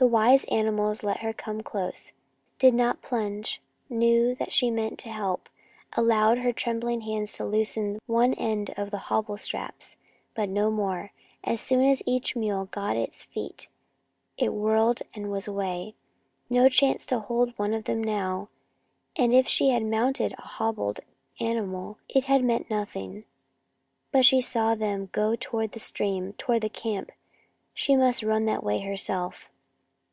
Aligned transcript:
The 0.00 0.06
wise 0.06 0.44
animals 0.44 1.02
let 1.02 1.22
her 1.22 1.32
come 1.32 1.60
close, 1.60 2.12
did 2.60 2.72
not 2.72 3.02
plunge, 3.02 3.60
knew 3.90 4.32
that 4.36 4.52
she 4.52 4.70
meant 4.70 5.02
help, 5.02 5.48
allowed 5.96 6.38
her 6.38 6.52
trembling 6.52 7.00
hands 7.00 7.32
to 7.32 7.44
loose 7.44 7.76
one 8.06 8.32
end 8.34 8.70
of 8.76 8.92
the 8.92 8.98
hobble 9.10 9.36
straps, 9.36 9.96
but 10.36 10.48
no 10.48 10.70
more. 10.70 11.10
As 11.42 11.60
soon 11.60 11.82
as 11.84 12.00
each 12.06 12.36
mule 12.36 12.66
got 12.66 12.94
its 12.96 13.24
feet 13.24 13.66
it 14.36 14.52
whirled 14.54 15.02
and 15.14 15.32
was 15.32 15.48
away. 15.48 15.96
No 16.48 16.68
chance 16.68 17.04
to 17.06 17.18
hold 17.18 17.50
one 17.58 17.74
of 17.74 17.86
them 17.86 18.00
now, 18.00 18.50
and 19.16 19.34
if 19.34 19.48
she 19.48 19.70
had 19.70 19.82
mounted 19.84 20.32
a 20.38 20.42
hobbled 20.42 21.00
animal 21.40 21.98
it 22.08 22.26
had 22.26 22.44
meant 22.44 22.70
nothing. 22.70 23.24
But 24.12 24.24
she 24.24 24.40
saw 24.42 24.76
them 24.76 25.08
go 25.10 25.34
toward 25.34 25.72
the 25.72 25.80
stream, 25.80 26.34
toward 26.34 26.60
the 26.60 26.68
camp. 26.68 27.10
She 27.74 27.96
must 27.96 28.22
run 28.22 28.44
that 28.44 28.62
way 28.62 28.78
herself. 28.82 29.50